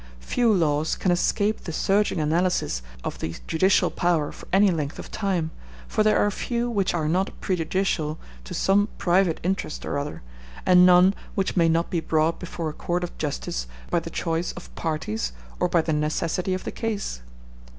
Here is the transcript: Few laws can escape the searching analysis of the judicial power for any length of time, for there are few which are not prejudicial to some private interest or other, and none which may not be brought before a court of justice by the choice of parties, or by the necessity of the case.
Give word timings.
Few 0.19 0.51
laws 0.51 0.95
can 0.95 1.11
escape 1.11 1.61
the 1.65 1.71
searching 1.71 2.19
analysis 2.19 2.81
of 3.03 3.19
the 3.19 3.35
judicial 3.45 3.91
power 3.91 4.31
for 4.31 4.47
any 4.51 4.71
length 4.71 4.97
of 4.97 5.11
time, 5.11 5.51
for 5.87 6.01
there 6.01 6.17
are 6.17 6.31
few 6.31 6.71
which 6.71 6.95
are 6.95 7.07
not 7.07 7.39
prejudicial 7.39 8.17
to 8.45 8.55
some 8.55 8.89
private 8.97 9.39
interest 9.43 9.85
or 9.85 9.99
other, 9.99 10.23
and 10.65 10.87
none 10.87 11.13
which 11.35 11.55
may 11.55 11.69
not 11.69 11.91
be 11.91 11.99
brought 11.99 12.39
before 12.39 12.67
a 12.69 12.73
court 12.73 13.03
of 13.03 13.15
justice 13.19 13.67
by 13.91 13.99
the 13.99 14.09
choice 14.09 14.53
of 14.53 14.73
parties, 14.73 15.33
or 15.59 15.69
by 15.69 15.83
the 15.83 15.93
necessity 15.93 16.55
of 16.55 16.63
the 16.63 16.71
case. 16.71 17.21